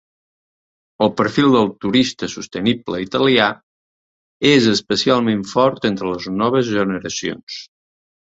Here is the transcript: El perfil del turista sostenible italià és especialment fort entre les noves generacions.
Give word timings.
El 1.05 1.09
perfil 1.17 1.51
del 1.55 1.67
turista 1.85 2.29
sostenible 2.35 3.01
italià 3.03 3.51
és 4.53 4.71
especialment 4.73 5.45
fort 5.51 5.87
entre 5.93 6.11
les 6.15 6.27
noves 6.41 6.73
generacions. 6.81 7.61